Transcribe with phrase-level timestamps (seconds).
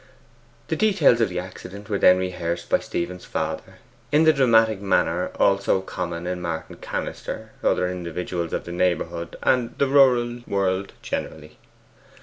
[0.69, 3.75] The details of the accident were then rehearsed by Stephen's father,
[4.11, 9.75] in the dramatic manner also common to Martin Cannister, other individuals of the neighbourhood, and
[9.77, 11.59] the rural world generally.